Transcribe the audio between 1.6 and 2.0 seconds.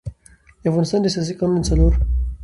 د څلور